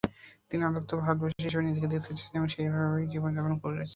[0.51, 3.87] তিনি আদ্যন্ত ভারতবাসী হিসেবে নিজেকে দেখতে চেয়েছেন এবং সেইভাবে জীবন যাপন করেছেন।